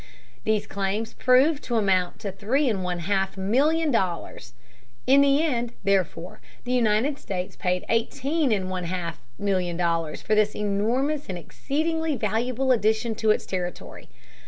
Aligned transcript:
These 0.45 0.65
claims 0.65 1.13
proved 1.13 1.61
to 1.65 1.75
amount 1.75 2.17
to 2.21 2.31
three 2.31 2.67
and 2.67 2.83
one 2.83 3.01
half 3.01 3.37
million 3.37 3.91
dollars, 3.91 4.53
In 5.05 5.21
the 5.21 5.43
end, 5.43 5.73
therefore, 5.83 6.41
the 6.63 6.71
United 6.71 7.19
States 7.19 7.55
paid 7.55 7.85
eighteen 7.87 8.51
and 8.51 8.67
one 8.67 8.85
half 8.85 9.21
million 9.37 9.77
dollars 9.77 10.19
for 10.23 10.33
this 10.33 10.55
enormous 10.55 11.27
and 11.29 11.37
exceedingly 11.37 12.15
valuable 12.15 12.71
addition 12.71 13.13
to 13.13 13.29
its 13.29 13.45
territory. 13.45 14.09